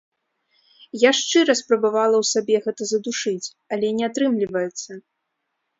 [1.07, 4.91] Я шчыра спрабавала ў сабе гэта задушыць, але не атрымліваецца.